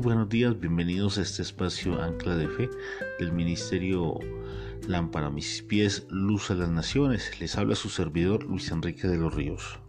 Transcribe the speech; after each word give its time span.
Buenos 0.00 0.28
días, 0.28 0.60
bienvenidos 0.60 1.18
a 1.18 1.22
este 1.22 1.42
espacio 1.42 2.00
Ancla 2.00 2.36
de 2.36 2.46
Fe 2.46 2.70
del 3.18 3.32
Ministerio 3.32 4.20
Lámpara 4.86 5.28
mis 5.28 5.60
pies, 5.62 6.06
luz 6.08 6.52
a 6.52 6.54
las 6.54 6.68
naciones. 6.68 7.40
Les 7.40 7.58
habla 7.58 7.74
su 7.74 7.88
servidor 7.88 8.44
Luis 8.44 8.70
Enrique 8.70 9.08
de 9.08 9.16
los 9.16 9.34
Ríos. 9.34 9.80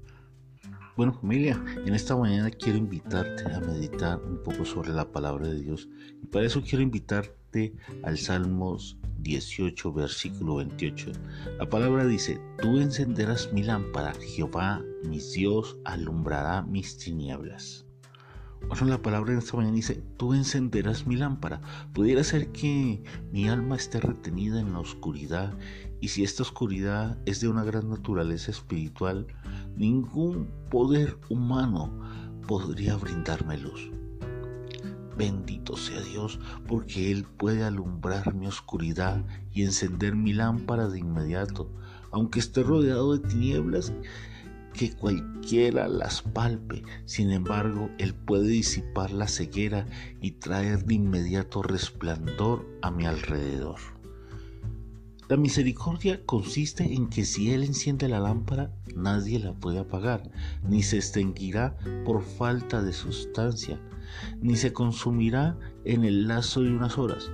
Bueno 0.97 1.13
familia, 1.13 1.63
en 1.85 1.93
esta 1.93 2.15
mañana 2.15 2.49
quiero 2.49 2.79
invitarte 2.79 3.53
a 3.53 3.59
meditar 3.59 4.19
un 4.23 4.41
poco 4.41 4.65
sobre 4.65 4.89
la 4.89 5.11
palabra 5.11 5.47
de 5.47 5.61
Dios 5.61 5.87
y 6.23 6.25
para 6.25 6.47
eso 6.47 6.63
quiero 6.63 6.81
invitarte 6.81 7.75
al 8.01 8.17
Salmos 8.17 8.97
18, 9.19 9.93
versículo 9.93 10.55
28. 10.55 11.11
La 11.59 11.69
palabra 11.69 12.07
dice, 12.07 12.41
tú 12.59 12.79
encenderás 12.79 13.53
mi 13.53 13.61
lámpara, 13.61 14.13
Jehová, 14.15 14.81
mi 15.07 15.19
Dios, 15.19 15.77
alumbrará 15.85 16.63
mis 16.63 16.97
tinieblas. 16.97 17.85
Bueno, 18.67 18.85
la 18.85 19.01
palabra 19.01 19.31
en 19.31 19.39
esta 19.39 19.57
mañana 19.57 19.75
dice, 19.75 20.03
tú 20.17 20.33
encenderás 20.33 21.07
mi 21.07 21.15
lámpara. 21.15 21.61
Pudiera 21.93 22.23
ser 22.23 22.51
que 22.51 23.03
mi 23.31 23.47
alma 23.47 23.75
esté 23.75 23.99
retenida 23.99 24.59
en 24.59 24.73
la 24.73 24.79
oscuridad 24.79 25.57
y 26.01 26.09
si 26.09 26.23
esta 26.23 26.43
oscuridad 26.43 27.17
es 27.25 27.41
de 27.41 27.47
una 27.47 27.63
gran 27.63 27.89
naturaleza 27.89 28.51
espiritual, 28.51 29.27
ningún 29.75 30.49
poder 30.69 31.17
humano 31.29 31.99
podría 32.47 32.95
brindarme 32.95 33.57
luz. 33.57 33.91
Bendito 35.17 35.75
sea 35.75 36.01
Dios, 36.01 36.39
porque 36.67 37.11
Él 37.11 37.25
puede 37.25 37.65
alumbrar 37.65 38.33
mi 38.33 38.47
oscuridad 38.47 39.25
y 39.51 39.63
encender 39.63 40.15
mi 40.15 40.31
lámpara 40.31 40.87
de 40.87 40.99
inmediato, 40.99 41.69
aunque 42.11 42.39
esté 42.39 42.63
rodeado 42.63 43.17
de 43.17 43.27
tinieblas 43.27 43.91
que 44.79 44.93
cualquiera 44.93 45.89
las 45.89 46.21
palpe. 46.21 46.83
Sin 47.03 47.31
embargo, 47.31 47.89
Él 47.97 48.13
puede 48.13 48.47
disipar 48.47 49.11
la 49.11 49.27
ceguera 49.27 49.85
y 50.21 50.31
traer 50.31 50.85
de 50.85 50.93
inmediato 50.93 51.61
resplandor 51.61 52.65
a 52.81 52.89
mi 52.89 53.05
alrededor. 53.05 53.75
La 55.27 55.35
misericordia 55.35 56.25
consiste 56.25 56.93
en 56.93 57.09
que 57.09 57.25
si 57.25 57.51
Él 57.51 57.63
enciende 57.63 58.07
la 58.07 58.21
lámpara, 58.21 58.73
nadie 58.95 59.39
la 59.39 59.51
puede 59.51 59.79
apagar, 59.79 60.31
ni 60.63 60.81
se 60.81 60.95
extinguirá 60.95 61.75
por 62.05 62.23
falta 62.23 62.81
de 62.81 62.93
sustancia, 62.93 63.81
ni 64.41 64.55
se 64.55 64.71
consumirá 64.71 65.59
en 65.83 66.05
el 66.05 66.25
lazo 66.25 66.61
de 66.61 66.71
unas 66.71 66.97
horas. 66.97 67.29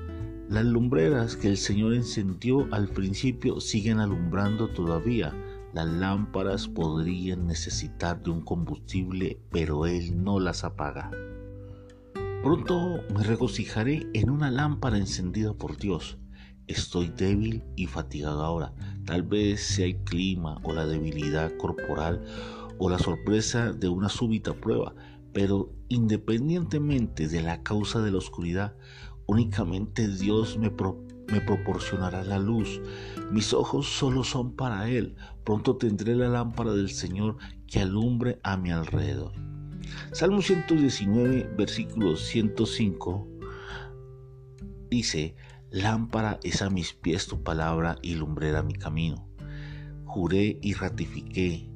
Las 0.50 0.66
lumbreras 0.66 1.38
que 1.38 1.50
el 1.50 1.58
Señor 1.58 1.94
encendió 1.94 2.68
al 2.72 2.88
principio 2.88 3.62
siguen 3.62 4.00
alumbrando 4.00 4.68
todavía, 4.70 5.32
las 5.76 5.88
lámparas 5.88 6.70
podrían 6.70 7.48
necesitar 7.48 8.24
de 8.24 8.30
un 8.30 8.40
combustible, 8.40 9.42
pero 9.52 9.86
Él 9.86 10.24
no 10.24 10.40
las 10.40 10.64
apaga. 10.64 11.12
Pronto 12.42 13.02
me 13.14 13.24
regocijaré 13.24 14.08
en 14.14 14.30
una 14.30 14.50
lámpara 14.50 14.98
encendida 14.98 15.54
por 15.54 15.76
Dios. 15.78 16.18
Estoy 16.68 17.10
débil 17.10 17.66
y 17.76 17.88
fatigado 17.88 18.46
ahora. 18.46 18.74
Tal 19.04 19.24
vez 19.24 19.68
sea 19.68 19.88
el 19.88 19.98
clima 19.98 20.62
o 20.64 20.72
la 20.72 20.86
debilidad 20.86 21.52
corporal 21.58 22.24
o 22.78 22.90
la 22.90 22.98
sorpresa 22.98 23.74
de 23.74 23.90
una 23.90 24.08
súbita 24.08 24.54
prueba, 24.54 24.96
pero 25.34 25.74
independientemente 25.90 27.28
de 27.28 27.42
la 27.42 27.64
causa 27.64 28.02
de 28.02 28.12
la 28.12 28.20
oscuridad, 28.20 28.78
únicamente 29.26 30.08
Dios 30.08 30.58
me, 30.58 30.72
propone 30.72 31.15
me 31.32 31.42
proporcionará 31.42 32.24
la 32.24 32.40
luz. 32.40 32.82
Mis 33.32 33.54
ojos 33.54 33.88
solo 33.88 34.24
son 34.24 34.56
para 34.56 34.90
Él. 34.90 35.16
Pronto 35.44 35.78
tendré 35.78 36.16
la 36.16 36.30
lámpara 36.30 36.74
del 36.74 36.90
Señor 36.90 37.38
que 37.68 37.80
alumbre 37.80 38.40
a 38.44 38.58
mi 38.58 38.72
alrededor. 38.72 39.34
Salmo 40.12 40.42
119, 40.42 41.52
versículo 41.58 42.16
105 42.16 43.28
dice, 44.90 45.36
Lámpara 45.72 46.40
es 46.44 46.62
a 46.62 46.70
mis 46.70 46.94
pies 46.94 47.28
tu 47.28 47.44
palabra 47.44 47.98
y 48.02 48.16
lumbrera 48.16 48.64
mi 48.64 48.74
camino. 48.74 49.28
Juré 50.06 50.58
y 50.62 50.74
ratifiqué 50.74 51.70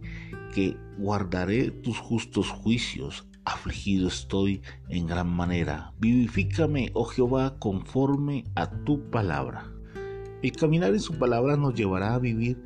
que 0.54 0.78
guardaré 0.98 1.72
tus 1.72 1.98
justos 2.00 2.50
juicios 2.50 3.28
afligido 3.54 4.08
estoy 4.08 4.62
en 4.90 5.08
gran 5.08 5.30
manera. 5.30 5.94
Vivifícame, 6.00 6.92
oh 6.94 7.06
Jehová, 7.06 7.58
conforme 7.60 8.46
a 8.56 8.70
tu 8.70 9.10
palabra. 9.10 9.72
El 10.42 10.52
caminar 10.54 10.94
en 10.94 11.00
su 11.00 11.18
palabra 11.18 11.58
nos 11.58 11.74
llevará 11.74 12.16
a 12.16 12.20
vivir 12.20 12.62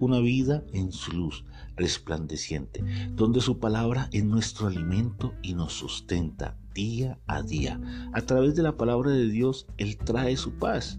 una 0.00 0.18
vida 0.18 0.64
en 0.72 0.92
su 0.92 1.12
luz 1.12 1.44
resplandeciente, 1.76 2.84
donde 3.14 3.40
su 3.40 3.58
palabra 3.58 4.08
es 4.12 4.24
nuestro 4.24 4.66
alimento 4.66 5.34
y 5.42 5.54
nos 5.54 5.72
sustenta 5.72 6.56
día 6.74 7.18
a 7.26 7.42
día. 7.42 7.80
A 8.12 8.20
través 8.22 8.54
de 8.54 8.62
la 8.62 8.76
palabra 8.76 9.10
de 9.10 9.28
Dios, 9.28 9.66
Él 9.78 9.96
trae 9.96 10.36
su 10.36 10.52
paz. 10.54 10.98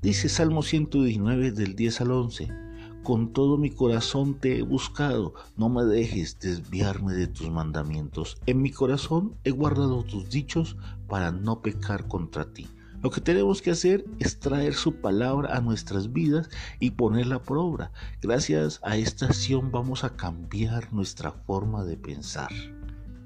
Dice 0.00 0.28
Salmo 0.28 0.62
119 0.62 1.52
del 1.52 1.74
10 1.74 2.00
al 2.00 2.10
11 2.12 2.67
con 3.02 3.32
todo 3.32 3.56
mi 3.56 3.70
corazón 3.70 4.34
te 4.34 4.58
he 4.58 4.62
buscado, 4.62 5.34
no 5.56 5.68
me 5.68 5.84
dejes 5.84 6.38
desviarme 6.38 7.14
de 7.14 7.26
tus 7.26 7.50
mandamientos. 7.50 8.36
En 8.46 8.62
mi 8.62 8.70
corazón 8.70 9.34
he 9.44 9.50
guardado 9.50 10.02
tus 10.02 10.30
dichos 10.30 10.76
para 11.08 11.30
no 11.32 11.62
pecar 11.62 12.06
contra 12.08 12.52
ti. 12.52 12.66
Lo 13.00 13.10
que 13.10 13.20
tenemos 13.20 13.62
que 13.62 13.70
hacer 13.70 14.04
es 14.18 14.40
traer 14.40 14.74
su 14.74 14.96
palabra 14.96 15.56
a 15.56 15.60
nuestras 15.60 16.12
vidas 16.12 16.50
y 16.80 16.90
ponerla 16.90 17.40
por 17.40 17.58
obra. 17.58 17.92
Gracias 18.20 18.80
a 18.82 18.96
esta 18.96 19.26
acción 19.26 19.70
vamos 19.70 20.02
a 20.02 20.16
cambiar 20.16 20.92
nuestra 20.92 21.30
forma 21.30 21.84
de 21.84 21.96
pensar. 21.96 22.50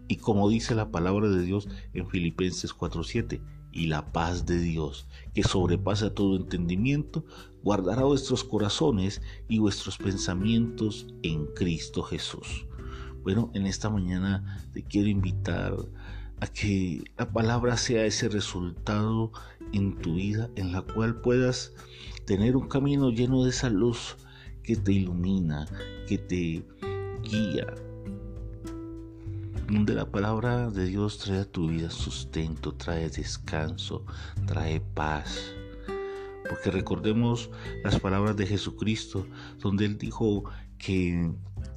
Y 0.08 0.16
como 0.16 0.50
dice 0.50 0.74
la 0.74 0.90
palabra 0.90 1.30
de 1.30 1.42
Dios 1.42 1.68
en 1.94 2.06
Filipenses 2.06 2.74
4:7, 2.74 3.40
y 3.72 3.86
la 3.86 4.12
paz 4.12 4.46
de 4.46 4.58
Dios, 4.58 5.06
que 5.34 5.42
sobrepasa 5.42 6.14
todo 6.14 6.36
entendimiento, 6.36 7.24
guardará 7.62 8.04
vuestros 8.04 8.44
corazones 8.44 9.22
y 9.48 9.58
vuestros 9.58 9.98
pensamientos 9.98 11.06
en 11.22 11.46
Cristo 11.46 12.02
Jesús. 12.02 12.66
Bueno, 13.22 13.50
en 13.54 13.66
esta 13.66 13.88
mañana 13.88 14.66
te 14.72 14.82
quiero 14.82 15.08
invitar 15.08 15.76
a 16.40 16.46
que 16.48 17.04
la 17.16 17.32
palabra 17.32 17.76
sea 17.76 18.04
ese 18.04 18.28
resultado 18.28 19.30
en 19.72 19.96
tu 19.98 20.14
vida 20.14 20.50
en 20.56 20.72
la 20.72 20.82
cual 20.82 21.20
puedas 21.20 21.72
tener 22.26 22.56
un 22.56 22.68
camino 22.68 23.10
lleno 23.10 23.44
de 23.44 23.50
esa 23.50 23.70
luz 23.70 24.16
que 24.62 24.76
te 24.76 24.92
ilumina, 24.92 25.66
que 26.08 26.18
te 26.18 26.64
guía, 27.22 27.66
donde 29.72 29.94
la 29.94 30.04
palabra 30.04 30.70
de 30.70 30.84
Dios 30.84 31.16
trae 31.16 31.40
a 31.40 31.44
tu 31.50 31.68
vida 31.68 31.88
sustento, 31.88 32.74
trae 32.74 33.08
descanso, 33.08 34.04
trae 34.46 34.80
paz. 34.80 35.54
Porque 36.46 36.70
recordemos 36.70 37.48
las 37.82 37.98
palabras 37.98 38.36
de 38.36 38.46
Jesucristo, 38.46 39.26
donde 39.60 39.86
Él 39.86 39.96
dijo 39.96 40.44
que 40.76 41.32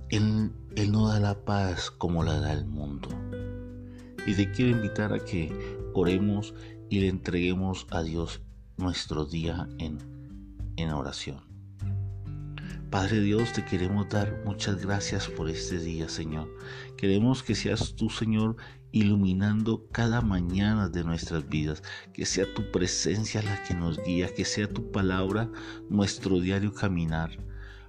Él, 0.09 0.51
no 0.91 1.07
da 1.07 1.21
la 1.21 1.45
paz 1.45 1.89
como 1.89 2.25
la 2.25 2.37
da 2.41 2.51
el 2.51 2.65
mundo. 2.65 3.07
Y 4.27 4.33
te 4.33 4.51
quiero 4.51 4.71
invitar 4.71 5.13
a 5.13 5.23
que 5.23 5.49
oremos 5.93 6.53
y 6.89 6.99
le 6.99 7.07
entreguemos 7.07 7.87
a 7.91 8.03
Dios 8.03 8.41
nuestro 8.75 9.25
día 9.25 9.69
en, 9.77 9.99
en 10.75 10.89
oración. 10.89 11.44
Padre 12.95 13.19
Dios, 13.19 13.51
te 13.51 13.65
queremos 13.65 14.07
dar 14.07 14.41
muchas 14.45 14.81
gracias 14.81 15.27
por 15.27 15.49
este 15.49 15.79
día, 15.79 16.07
Señor. 16.07 16.47
Queremos 16.95 17.43
que 17.43 17.53
seas 17.53 17.93
tú, 17.93 18.09
Señor, 18.09 18.55
iluminando 18.93 19.85
cada 19.91 20.21
mañana 20.21 20.87
de 20.87 21.03
nuestras 21.03 21.49
vidas, 21.49 21.83
que 22.13 22.25
sea 22.25 22.45
tu 22.53 22.71
presencia 22.71 23.41
la 23.41 23.61
que 23.63 23.73
nos 23.73 24.01
guía, 24.01 24.33
que 24.33 24.45
sea 24.45 24.69
tu 24.69 24.93
palabra 24.93 25.51
nuestro 25.89 26.39
diario 26.39 26.73
caminar. 26.73 27.31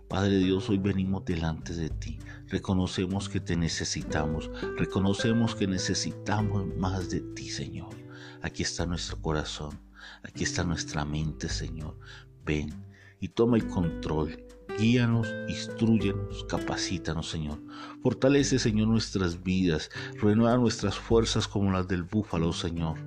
Padre 0.09 0.39
Dios, 0.39 0.69
hoy 0.71 0.79
venimos 0.79 1.25
delante 1.25 1.73
de 1.73 1.89
ti. 1.89 2.19
Reconocemos 2.49 3.29
que 3.29 3.39
te 3.39 3.55
necesitamos. 3.55 4.51
Reconocemos 4.77 5.55
que 5.55 5.69
necesitamos 5.69 6.67
más 6.79 7.11
de 7.11 7.21
ti, 7.21 7.49
Señor. 7.49 7.95
Aquí 8.43 8.65
está 8.65 8.87
nuestro 8.87 9.23
corazón. 9.23 9.79
Aquí 10.25 10.43
está 10.43 10.65
nuestra 10.65 11.05
mente, 11.05 11.49
Señor. 11.49 11.97
Ven 12.45 12.75
y 13.21 13.29
toma 13.29 13.57
el 13.57 13.69
control 13.69 14.46
Guíanos, 14.79 15.35
instruyenos, 15.49 16.45
capacítanos, 16.45 17.31
Señor. 17.31 17.59
Fortalece, 18.03 18.59
Señor, 18.59 18.89
nuestras 18.89 19.43
vidas. 19.43 19.91
Renueva 20.21 20.59
nuestras 20.59 20.99
fuerzas 20.99 21.49
como 21.49 21.73
las 21.73 21.89
del 21.89 22.03
búfalo, 22.03 22.53
Señor. 22.53 22.99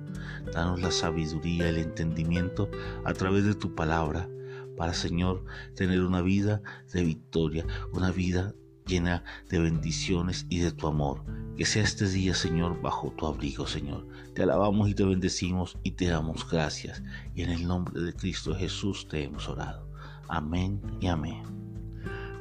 Danos 0.52 0.80
la 0.80 0.90
sabiduría, 0.90 1.68
el 1.68 1.78
entendimiento 1.78 2.68
a 3.04 3.12
través 3.12 3.44
de 3.44 3.54
tu 3.54 3.74
palabra 3.74 4.28
para, 4.76 4.94
Señor, 4.94 5.44
tener 5.76 6.02
una 6.02 6.22
vida 6.22 6.60
de 6.92 7.04
victoria, 7.04 7.64
una 7.92 8.10
vida 8.10 8.54
llena 8.86 9.22
de 9.48 9.60
bendiciones 9.60 10.46
y 10.48 10.58
de 10.58 10.72
tu 10.72 10.88
amor. 10.88 11.22
Que 11.56 11.66
sea 11.66 11.84
este 11.84 12.08
día, 12.08 12.34
Señor, 12.34 12.80
bajo 12.80 13.12
tu 13.12 13.26
abrigo, 13.26 13.66
Señor. 13.66 14.08
Te 14.34 14.42
alabamos 14.42 14.88
y 14.88 14.94
te 14.94 15.04
bendecimos 15.04 15.78
y 15.84 15.92
te 15.92 16.06
damos 16.06 16.48
gracias. 16.50 17.02
Y 17.34 17.42
en 17.42 17.50
el 17.50 17.68
nombre 17.68 18.00
de 18.00 18.12
Cristo 18.12 18.54
Jesús 18.56 19.06
te 19.06 19.22
hemos 19.22 19.48
orado. 19.48 19.88
Amén 20.28 20.80
y 21.00 21.08
amén. 21.08 21.59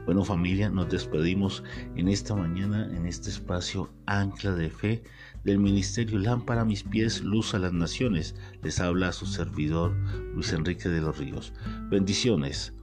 Bueno 0.09 0.25
familia, 0.25 0.71
nos 0.71 0.89
despedimos 0.89 1.63
en 1.95 2.07
esta 2.07 2.33
mañana, 2.33 2.89
en 2.97 3.05
este 3.05 3.29
espacio 3.29 3.93
Ancla 4.07 4.53
de 4.55 4.71
Fe 4.71 5.03
del 5.43 5.59
Ministerio 5.59 6.17
Lámpara 6.17 6.61
a 6.61 6.65
mis 6.65 6.81
pies, 6.81 7.21
luz 7.21 7.53
a 7.53 7.59
las 7.59 7.73
naciones. 7.73 8.33
Les 8.63 8.79
habla 8.79 9.11
su 9.11 9.27
servidor 9.27 9.91
Luis 10.33 10.51
Enrique 10.51 10.89
de 10.89 11.01
los 11.01 11.19
Ríos. 11.19 11.53
Bendiciones. 11.91 12.73